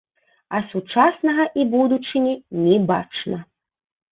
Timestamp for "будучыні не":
1.73-2.77